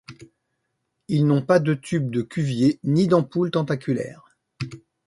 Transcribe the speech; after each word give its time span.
Ils 1.09 1.27
n'ont 1.27 1.43
pas 1.43 1.59
de 1.59 1.75
tubes 1.75 2.09
de 2.09 2.23
Cuvier 2.23 2.79
ni 2.83 3.05
d'ampoules 3.07 3.51
tentaculaires. 3.51 4.35